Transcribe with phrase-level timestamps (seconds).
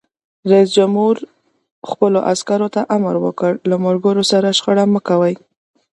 [0.51, 1.15] رئیس جمهور
[1.89, 5.33] خپلو عسکرو ته امر وکړ؛ له ملګرو سره شخړه مه کوئ!